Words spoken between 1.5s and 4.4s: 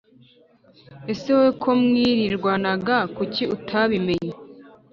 ko mwirirwanaga kuki utabimenye